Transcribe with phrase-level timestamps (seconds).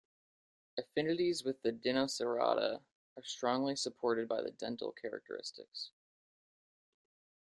[0.79, 2.81] Affinities with the Dinocerata
[3.17, 5.91] are strongly supported by the dental characteristics.